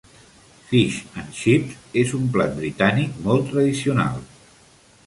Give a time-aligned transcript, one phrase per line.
[0.71, 4.23] "Fish and chips" és un plat britànic molt tradicional